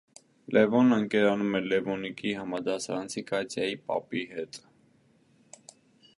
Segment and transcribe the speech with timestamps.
[0.55, 4.63] Լևոնը ընկերանում է Լևոնիկի համադասարանցի Կատյայի պապի հետ։